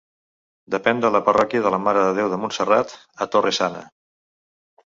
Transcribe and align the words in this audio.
Depèn 0.75 1.01
de 1.03 1.11
la 1.15 1.21
parròquia 1.27 1.61
de 1.67 1.71
la 1.75 1.81
Mare 1.89 2.05
de 2.07 2.17
Déu 2.21 2.31
de 2.33 2.39
Montserrat, 2.45 2.97
a 3.27 3.29
Torre-sana. 3.37 3.85